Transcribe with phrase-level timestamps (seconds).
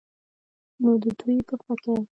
[0.83, 1.97] نو د دوي په فکر